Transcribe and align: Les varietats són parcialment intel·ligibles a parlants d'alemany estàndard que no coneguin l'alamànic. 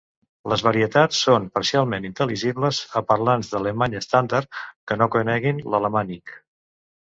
Les 0.51 0.61
varietats 0.67 1.19
són 1.25 1.43
parcialment 1.57 2.07
intel·ligibles 2.09 2.79
a 3.01 3.03
parlants 3.11 3.51
d'alemany 3.53 3.97
estàndard 4.01 4.51
que 4.73 4.99
no 5.03 5.09
coneguin 5.19 5.63
l'alamànic. 5.75 6.35